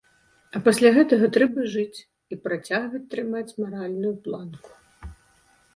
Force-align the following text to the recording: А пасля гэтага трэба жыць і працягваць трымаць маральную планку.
А 0.59 0.61
пасля 0.67 0.89
гэтага 0.95 1.25
трэба 1.35 1.65
жыць 1.73 1.99
і 1.99 2.33
працягваць 2.47 3.05
трымаць 3.13 3.55
маральную 3.65 4.15
планку. 4.27 4.69